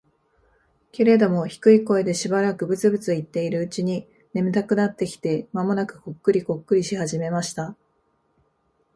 [0.91, 7.75] けれども、低い声でしばらくブツブツ言っているうちに、眠たくなってきて、間もなくコックリコックリし始めました。